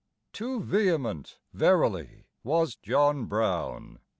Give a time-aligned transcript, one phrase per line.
[0.33, 3.99] Too vehement, verily, was John Brown!